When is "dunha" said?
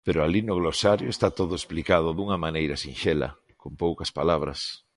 2.13-2.37